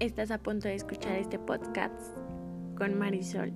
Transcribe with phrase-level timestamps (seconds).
[0.00, 2.16] Estás a punto de escuchar este podcast
[2.76, 3.50] con Marisol,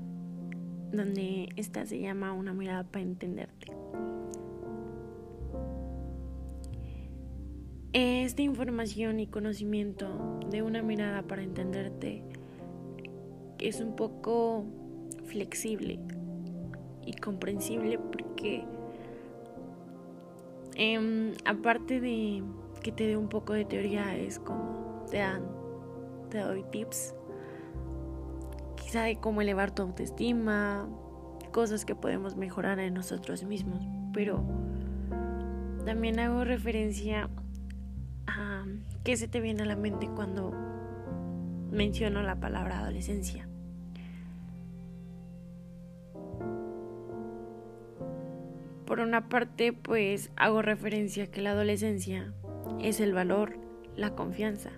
[0.91, 3.73] donde esta se llama Una mirada para entenderte.
[7.93, 12.25] Esta información y conocimiento de una mirada para entenderte
[13.61, 14.65] es un poco
[15.27, 16.01] flexible
[17.07, 18.65] y comprensible porque
[20.75, 22.43] em, aparte de
[22.83, 25.62] que te dé un poco de teoría es como te dan
[26.33, 27.15] te doy tips.
[28.77, 30.89] Quizá de cómo elevar tu autoestima
[31.53, 33.87] cosas que podemos mejorar en nosotros mismos.
[34.15, 34.43] Pero
[35.85, 37.29] también hago referencia
[38.27, 38.65] a
[39.05, 40.53] qué se te viene a la mente cuando
[41.71, 43.47] menciono la palabra adolescencia.
[48.87, 52.33] Por una parte, pues hago referencia a que la adolescencia
[52.81, 53.59] es el valor,
[53.97, 54.71] la confianza,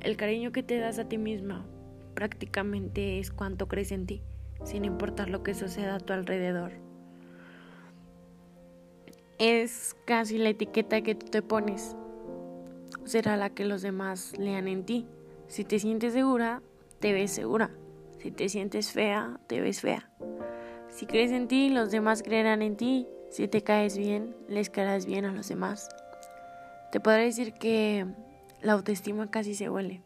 [0.00, 1.66] el cariño que te das a ti misma.
[2.14, 4.22] Prácticamente es cuánto crees en ti,
[4.64, 6.72] sin importar lo que suceda a tu alrededor.
[9.38, 11.96] Es casi la etiqueta que tú te pones.
[13.04, 15.06] Será la que los demás lean en ti.
[15.48, 16.62] Si te sientes segura,
[16.98, 17.70] te ves segura.
[18.18, 20.10] Si te sientes fea, te ves fea.
[20.88, 25.06] Si crees en ti, los demás creerán en ti si te caes bien, les caerás
[25.06, 25.88] bien a los demás.
[26.90, 28.04] Te podré decir que
[28.62, 30.02] la autoestima casi se huele.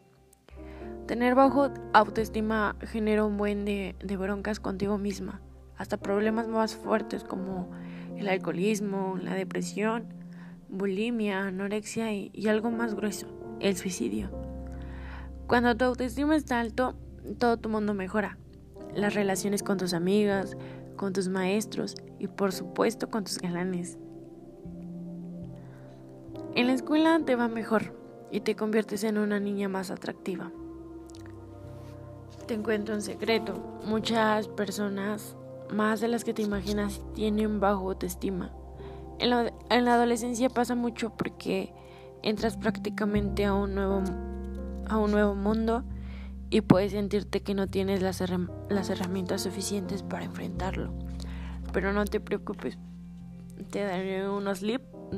[1.07, 5.41] Tener bajo autoestima genera un buen de, de broncas contigo misma,
[5.77, 7.69] hasta problemas más fuertes como
[8.17, 10.05] el alcoholismo, la depresión,
[10.69, 13.27] bulimia, anorexia y, y algo más grueso,
[13.59, 14.29] el suicidio.
[15.47, 16.95] Cuando tu autoestima está alto,
[17.37, 18.37] todo tu mundo mejora.
[18.95, 20.57] Las relaciones con tus amigas,
[20.95, 23.99] con tus maestros y por supuesto con tus galanes.
[26.55, 30.51] En la escuela te va mejor y te conviertes en una niña más atractiva.
[32.47, 33.53] Te encuentro un secreto.
[33.85, 35.35] Muchas personas,
[35.71, 38.51] más de las que te imaginas, tienen bajo autoestima.
[39.19, 41.73] En la, en la adolescencia pasa mucho porque
[42.21, 44.03] entras prácticamente a un nuevo,
[44.87, 45.83] a un nuevo mundo
[46.49, 48.23] y puedes sentirte que no tienes las,
[48.69, 50.93] las herramientas suficientes para enfrentarlo.
[51.73, 52.77] Pero no te preocupes,
[53.71, 54.63] te daré unos,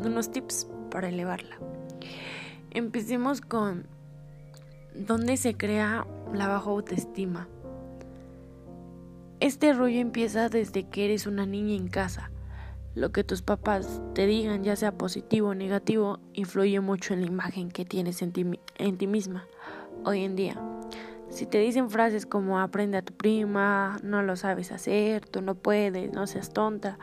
[0.04, 1.58] unos tips para elevarla.
[2.78, 3.88] Empecemos con
[4.94, 7.48] dónde se crea la baja autoestima.
[9.40, 12.30] Este rollo empieza desde que eres una niña en casa.
[12.94, 17.26] Lo que tus papás te digan, ya sea positivo o negativo, influye mucho en la
[17.26, 19.48] imagen que tienes en ti, misma
[20.06, 20.62] hoy en día.
[21.30, 25.56] Si te dicen frases como aprende a tu prima, no lo sabes hacer, tú no
[25.56, 27.00] puedes, no seas tonta,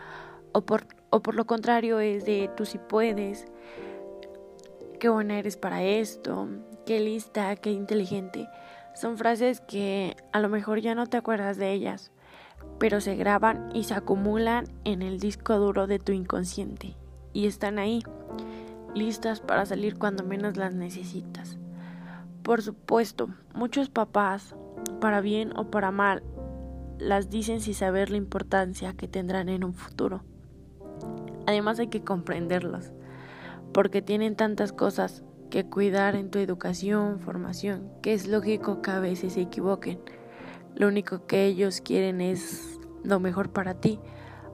[0.53, 3.49] o por, o por lo contrario es de tú sí puedes,
[5.05, 6.49] qué buena eres para esto,
[6.87, 8.49] qué lista, qué inteligente,
[8.95, 12.11] son frases que a lo mejor ya no te acuerdas de ellas,
[12.79, 16.97] pero se graban y se acumulan en el disco duro de tu inconsciente
[17.35, 18.03] y están ahí,
[18.95, 21.59] listas para salir cuando menos las necesitas.
[22.43, 24.57] Por supuesto, muchos papás,
[25.03, 26.23] para bien o para mal,
[26.99, 30.23] las dicen sin saber la importancia que tendrán en un futuro.
[31.47, 32.95] Además hay que comprenderlos,
[33.75, 39.01] porque tienen tantas cosas que cuidar en tu educación, formación, que es lógico que a
[39.01, 40.01] veces se equivoquen.
[40.77, 44.01] Lo único que ellos quieren es lo mejor para ti,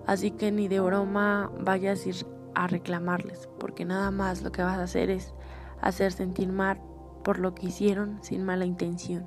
[0.07, 4.63] así que ni de broma vayas a ir a reclamarles, porque nada más lo que
[4.63, 5.35] vas a hacer es
[5.81, 6.81] hacer sentir mal
[7.23, 9.27] por lo que hicieron sin mala intención.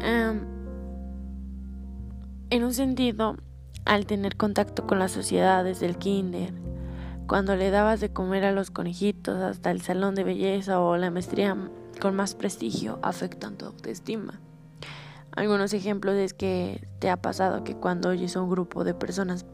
[0.00, 0.40] Em,
[2.50, 3.36] en un sentido,
[3.84, 6.67] al tener contacto con la sociedad desde el kinder,
[7.28, 11.10] cuando le dabas de comer a los conejitos hasta el salón de belleza o la
[11.10, 11.54] maestría
[12.00, 14.40] con más prestigio, afectan tu autoestima.
[15.32, 19.44] Algunos ejemplos es que te ha pasado que cuando oyes a un grupo de personas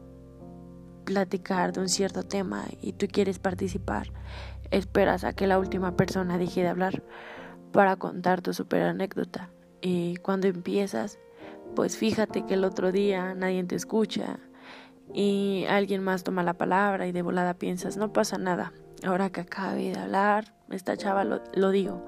[1.03, 4.07] platicar de un cierto tema y tú quieres participar,
[4.71, 7.03] esperas a que la última persona deje de hablar
[7.73, 9.49] para contar tu super anécdota.
[9.81, 11.19] Y cuando empiezas,
[11.75, 14.39] pues fíjate que el otro día nadie te escucha
[15.15, 18.73] y alguien más toma la palabra y de volada piensas, no pasa nada,
[19.03, 22.05] ahora que acabe de hablar, esta chava lo, lo digo.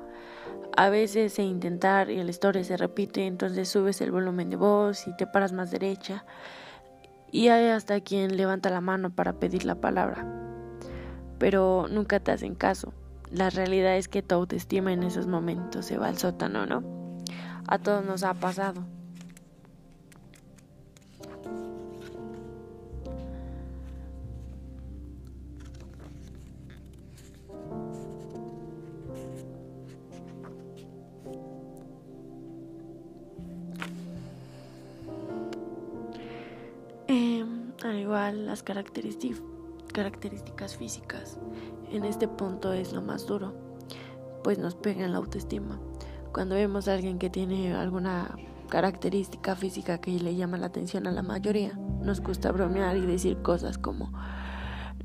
[0.76, 5.08] A veces se intentar y la historia se repite, entonces subes el volumen de voz
[5.08, 6.26] y te paras más derecha
[7.32, 10.26] y hay hasta quien levanta la mano para pedir la palabra
[11.38, 12.94] pero nunca te hacen caso.
[13.32, 16.84] La realidad es que tu autoestima en esos momentos se va al sótano, ¿no?
[17.68, 18.86] A todos nos ha pasado.
[37.84, 41.38] Al igual las características físicas.
[41.92, 43.54] En este punto es lo más duro,
[44.44, 45.80] pues nos pega en la autoestima.
[46.34, 48.36] Cuando vemos a alguien que tiene alguna
[48.70, 53.44] característica física que le llama la atención a la mayoría, nos gusta bromear y decir
[53.44, 54.12] cosas como,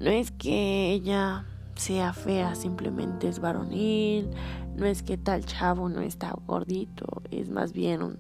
[0.01, 1.45] no es que ella
[1.75, 4.31] sea fea, simplemente es varonil,
[4.77, 8.19] no es que tal chavo no está gordito, es más bien un,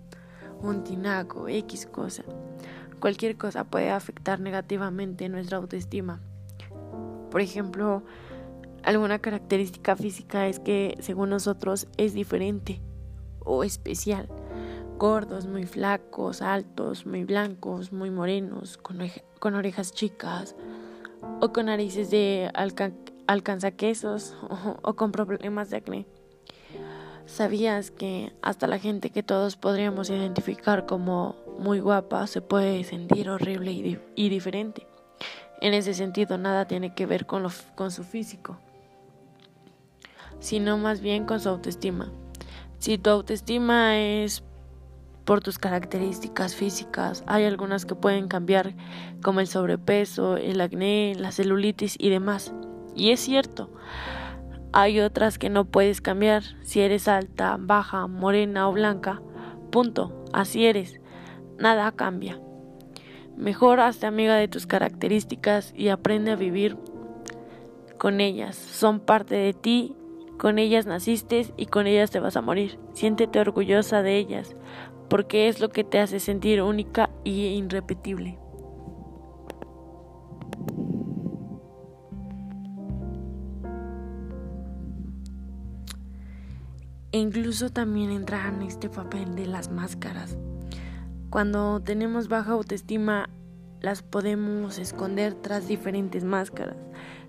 [0.60, 2.22] un tinaco, X cosa.
[3.02, 6.20] Cualquier cosa puede afectar negativamente nuestra autoestima.
[7.32, 8.04] Por ejemplo,
[8.84, 12.80] alguna característica física es que según nosotros es diferente
[13.40, 14.28] o especial.
[14.98, 20.54] Gordos, muy flacos, altos, muy blancos, muy morenos, con, orejas chicas
[21.40, 22.52] o con narices de
[23.26, 24.36] alcanzaquesos
[24.82, 26.06] o con problemas de acné.
[27.26, 33.30] ¿Sabías que hasta la gente que todos podríamos identificar como muy guapa se puede sentir
[33.30, 33.72] horrible
[34.14, 34.86] y, diferente?
[35.60, 38.58] En ese sentido, nada tiene que ver con, lo, con su físico,
[40.40, 42.10] sino más bien con su autoestima.
[42.78, 44.42] Si tu autoestima es
[45.24, 48.74] por tus características físicas, hay algunas que pueden cambiar,
[49.22, 52.52] como el sobrepeso, el acné, la celulitis y demás.
[52.96, 53.70] Y es cierto,
[54.72, 59.22] hay otras que no puedes cambiar si eres alta, baja, morena o blanca.
[59.70, 61.01] Punto, así eres.
[61.58, 62.40] Nada cambia.
[63.36, 66.76] Mejor hazte amiga de tus características y aprende a vivir
[67.98, 68.56] con ellas.
[68.56, 69.96] Son parte de ti,
[70.38, 72.78] con ellas naciste y con ellas te vas a morir.
[72.92, 74.56] Siéntete orgullosa de ellas,
[75.08, 78.38] porque es lo que te hace sentir única y irrepetible.
[87.12, 90.38] E incluso también entra en este papel de las máscaras.
[91.32, 93.30] Cuando tenemos baja autoestima,
[93.80, 96.76] las podemos esconder tras diferentes máscaras.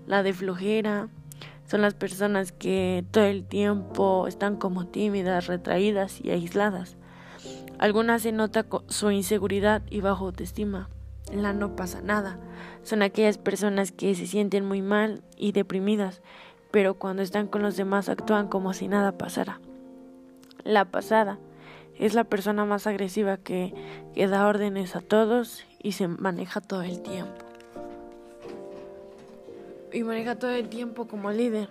[0.06, 1.08] La de flojera
[1.64, 6.98] son las personas que todo el tiempo están como tímidas, retraídas y aisladas.
[7.78, 10.90] Algunas se nota su inseguridad y baja autoestima.
[11.32, 12.38] La no pasa nada.
[12.82, 16.20] Son aquellas personas que se sienten muy mal y deprimidas,
[16.70, 19.62] pero cuando están con los demás actúan como si nada pasara.
[20.62, 21.38] La pasada
[21.98, 23.74] es la persona más agresiva que,
[24.16, 27.44] da órdenes a todos y se maneja todo el tiempo.
[29.92, 31.68] Y maneja todo el tiempo como líder.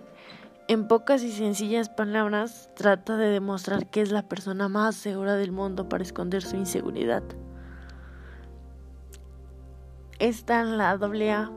[0.66, 5.52] En pocas y sencillas palabras, trata de demostrar que es la persona más segura del
[5.52, 7.22] mundo para esconder su inseguridad.
[10.18, 11.50] Está en la doble A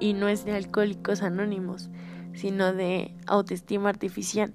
[0.00, 1.88] y no es de alcohólicos anónimos,
[2.34, 4.52] sino de autoestima artificial.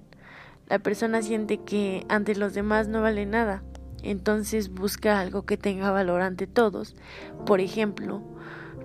[0.68, 3.62] La persona siente que ante los demás no vale nada,
[4.02, 6.94] entonces busca algo que tenga valor ante todos,
[7.46, 8.22] por ejemplo,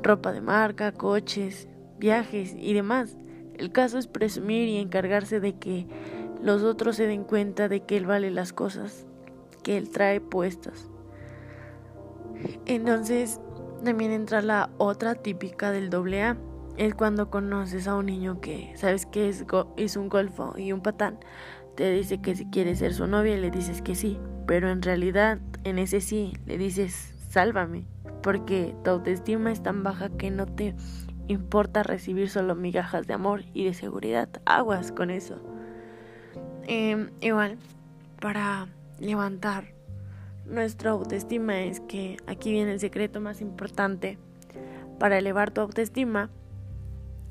[0.04, 1.68] ropa de marca, coches,
[1.98, 3.18] viajes y demás.
[3.56, 5.88] El caso es presumir y encargarse de que
[6.42, 9.06] los otros se den cuenta de que él vale las cosas
[9.64, 10.90] que él trae puestas.
[12.66, 13.42] Entonces
[13.84, 16.38] también entra la otra típica del doble A.
[16.78, 19.46] Es cuando conoces a un niño que sabes que es,
[19.76, 21.19] es un golfo y un patán,
[21.80, 25.40] te dice que si quieres ser su novia le dices que sí, pero en realidad
[25.64, 27.86] en ese sí le dices sálvame,
[28.21, 30.76] porque tu autoestima es tan baja que no te
[31.30, 34.28] importa recibir solo migajas de amor y de seguridad.
[34.44, 35.42] Aguas con eso.
[36.68, 37.57] Em, igual,
[38.19, 38.68] para
[39.00, 39.74] levantar
[40.45, 44.18] nuestra autoestima es que aquí viene el secreto más importante
[45.00, 46.30] para elevar tu autoestima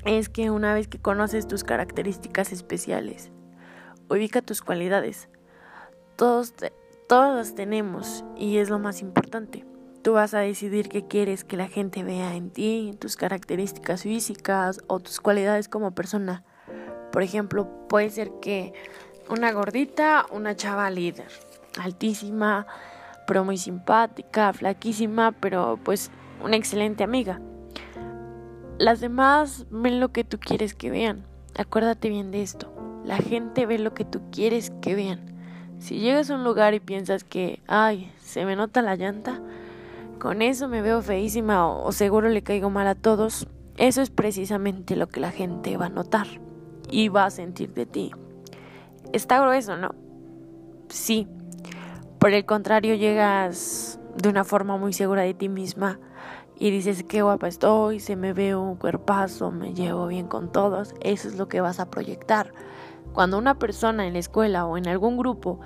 [0.05, 3.31] es que una vez que conoces tus características especiales,
[4.09, 5.29] ubica tus cualidades.
[6.15, 6.53] Todos,
[7.09, 9.65] las tenemos y es lo más importante.
[10.01, 14.81] Tú vas a decidir qué quieres que la gente vea en ti, tus características físicas
[14.87, 16.43] o tus cualidades como persona.
[17.11, 18.73] Por ejemplo, puede ser que
[19.29, 21.27] una gordita, una chava líder,
[21.79, 22.67] altísima,
[23.27, 26.11] pero muy simpática, flaquísima, pero pues
[26.43, 27.41] una excelente amiga.
[28.77, 31.25] Las demás ven lo que tú quieres que vean.
[31.57, 32.78] Acuérdate bien de esto.
[33.09, 35.19] La gente ve lo que tú quieres que vean.
[35.79, 39.41] Si llegas a un lugar y piensas que, ay, se me nota la llanta,
[40.19, 43.47] con eso me veo feísima o, seguro le caigo mal a todos,
[43.77, 46.27] eso es precisamente lo que la gente va a notar
[46.87, 48.11] y va a sentir de ti.
[49.11, 49.95] Está grueso, ¿no?
[50.89, 51.27] Sí.
[52.19, 55.99] Por el contrario, llegas de una forma muy segura de ti misma
[56.59, 60.93] y dices qué guapa estoy, se me ve un cuerpazo, me llevo bien con todos,
[61.01, 62.53] eso es lo que vas a proyectar.
[63.13, 65.59] Cuando una persona en la escuela o en algún grupo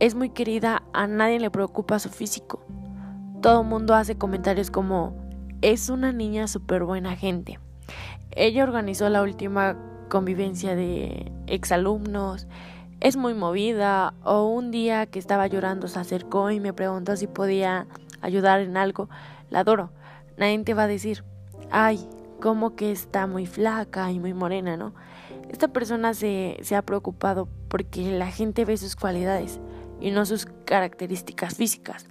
[0.00, 2.64] es muy querida, a nadie le preocupa su físico.
[3.42, 5.14] Todo el mundo hace comentarios como,
[5.60, 7.58] es una niña súper buena gente.
[8.30, 9.76] Ella organizó la última
[10.08, 12.46] convivencia de exalumnos,
[13.00, 17.28] es muy movida o un día que estaba llorando se acercó y me preguntó si
[17.28, 17.86] podía
[18.20, 19.08] ayudar en algo.
[19.50, 19.90] La adoro.
[20.36, 21.24] Nadie te va a decir,
[21.70, 22.08] ay,
[22.40, 24.94] como que está muy flaca y muy morena, ¿no?
[25.50, 29.60] Esta persona se, se ha preocupado porque la gente ve sus cualidades
[30.00, 32.06] y no sus características físicas.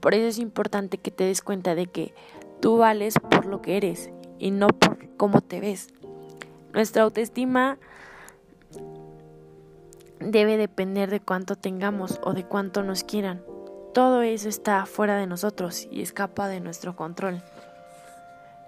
[0.00, 2.14] Por eso es importante que te des cuenta de que
[2.60, 5.88] tú vales por lo que eres y no por cómo te ves.
[6.72, 7.78] Nuestra autoestima
[10.20, 13.42] debe depender de cuánto tengamos o de cuánto nos quieran.
[13.94, 17.42] Todo eso está fuera de nosotros y escapa de nuestro control.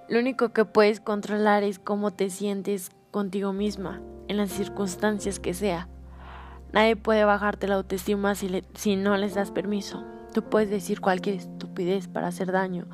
[0.08, 5.54] Lo único que puedes controlar es cómo te sientes contigo misma, en las circunstancias que
[5.54, 5.88] sea.
[6.72, 10.04] Nadie puede bajarte la autoestima si, si no les das permiso.
[10.34, 12.86] Tú puedes decir cualquier estupidez para hacer daño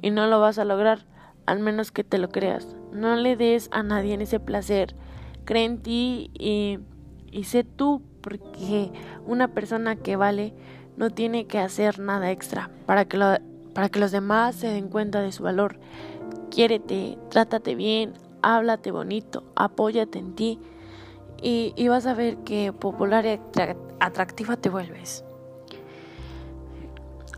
[0.00, 1.00] y no lo vas a lograr,
[1.46, 2.76] al menos que te lo creas.
[2.92, 4.94] No le des a nadie ese placer.
[5.44, 6.78] Cree en ti y,
[7.30, 8.92] y sé tú, porque
[9.26, 10.54] una persona que vale
[10.96, 13.36] no tiene que hacer nada extra para que, lo,
[13.74, 15.78] para que los demás se den cuenta de su valor
[16.50, 18.14] quiérete, trátate bien,
[18.46, 20.60] háblate bonito, apóyate en ti
[21.42, 23.40] y, vas a ver que popular y
[23.98, 25.24] atractiva te vuelves.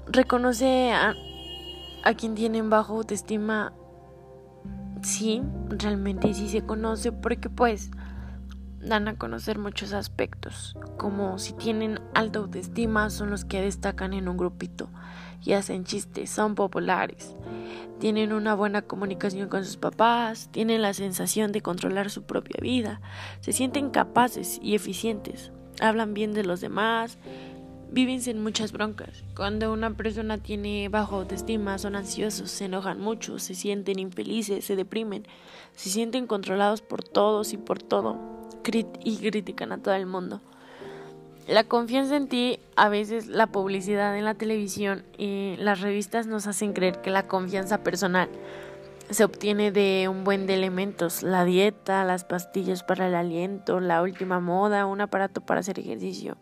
[0.07, 1.15] Reconoce a,
[2.05, 3.73] a quien tienen bajo autoestima,
[5.03, 7.91] sí, realmente sí se conoce porque pues
[8.81, 14.29] dan a conocer muchos aspectos, como si tienen alta autoestima son los que destacan en
[14.29, 14.89] un grupito
[15.45, 17.35] y hacen chistes, son populares,
[17.99, 23.01] tienen una buena comunicación con sus papás, tienen la sensación de controlar su propia vida,
[23.41, 27.19] se sienten capaces y eficientes, hablan bien de los demás,
[27.91, 29.25] viven sin muchas broncas.
[29.35, 34.77] Cuando una persona tiene bajo autoestima, son ansiosos, se enojan mucho, se sienten infelices, se
[34.77, 35.27] deprimen,
[35.75, 38.38] se sienten controlados por todos y por todo,
[39.05, 40.41] y critican a todo el mundo.
[41.47, 46.47] La confianza en ti, a veces la publicidad en la televisión y las revistas nos
[46.47, 48.29] hacen creer que la confianza personal
[49.11, 54.03] se obtiene de un buen de elementos, la dieta, las pastillas para el aliento, la
[54.03, 56.37] última moda, un aparato para hacer ejercicio.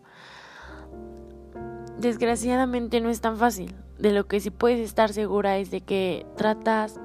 [1.97, 3.73] Desgraciadamente no es tan fácil.
[3.97, 6.99] De lo que sí puedes estar segura es de que tratas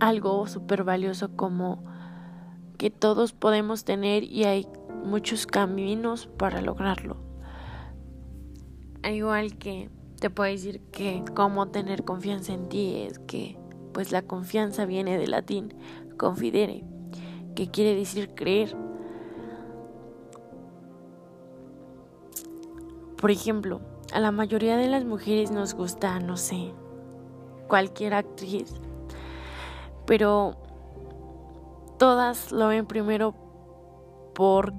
[0.00, 1.84] algo súper valioso como
[2.82, 4.66] que todos podemos tener y hay
[5.04, 7.16] muchos caminos para lograrlo.
[9.04, 13.56] Al igual que te puedo decir que cómo tener confianza en ti es que
[13.92, 15.72] pues la confianza viene del latín
[16.16, 16.82] confidere,
[17.54, 18.76] que quiere decir creer.
[23.16, 23.80] Por ejemplo,
[24.12, 26.72] a la mayoría de las mujeres nos gusta, no sé,
[27.68, 28.74] cualquier actriz,
[30.04, 30.56] pero
[32.02, 33.32] todas lo ven primero
[34.34, 34.72] por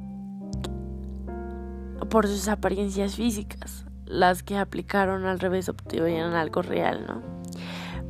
[2.09, 3.85] por sus apariencias físicas.
[4.05, 7.21] Las que aplicaron al revés obtuvieron algo real, ¿no?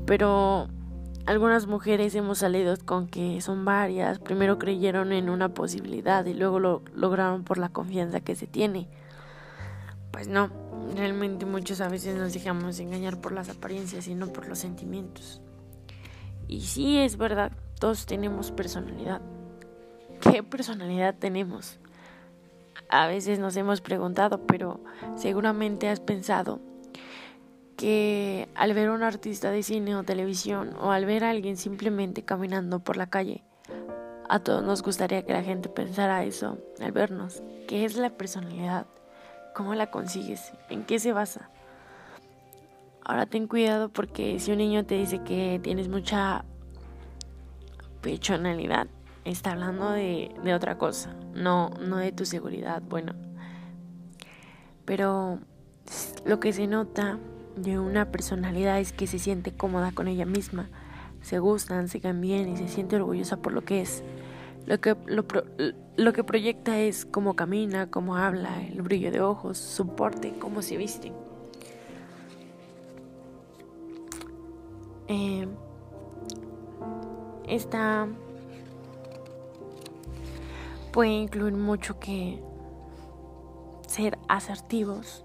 [0.07, 0.67] Pero
[1.27, 4.17] algunas mujeres hemos salido con que son varias.
[4.17, 8.87] Primero creyeron en una posibilidad y luego lo lograron por la confianza que se tiene.
[10.09, 10.49] Pues no,
[10.95, 15.39] realmente muchos a veces nos dejamos engañar por las apariencias y no por los sentimientos.
[16.47, 19.21] Y sí es verdad, todos tenemos personalidad.
[20.21, 21.79] ¿Qué personalidad tenemos?
[22.93, 24.79] a veces nos hemos preguntado, pero
[25.15, 26.59] seguramente has pensado
[27.75, 31.57] que al ver a un artista de cine o televisión o al ver a alguien
[31.57, 33.43] simplemente caminando por la calle,
[34.29, 37.41] a todos nos gustaría que la gente pensara eso al vernos.
[37.67, 38.85] ¿Qué es la personalidad?
[39.55, 40.53] ¿Cómo la consigues?
[40.69, 41.49] ¿En qué se basa?
[43.03, 46.45] Ahora ten cuidado porque si un niño te dice que tienes mucha
[48.03, 48.87] personalidad,
[49.25, 53.13] está hablando de, de otra cosa, no, no de tu seguridad, bueno.
[54.85, 55.39] Pero
[56.25, 57.17] lo que se nota
[57.55, 60.69] de una personalidad es que se siente cómoda con ella misma,
[61.21, 64.03] se gustan, se caen bien y se siente orgullosa por lo que es.
[64.65, 65.25] Lo que, lo,
[65.97, 70.61] lo que proyecta es cómo camina, cómo habla, el brillo de ojos, su porte, cómo
[70.61, 71.11] se viste.
[75.07, 75.47] Eh,
[77.53, 78.07] esta
[80.91, 82.39] puede incluir mucho que
[83.87, 85.23] ser asertivos.